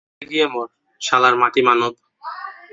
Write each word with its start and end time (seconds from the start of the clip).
দূরে 0.11 0.25
গিয়ে 0.31 0.45
মর, 0.53 0.67
শালার 1.01 1.35
মাটিমানব! 1.41 1.93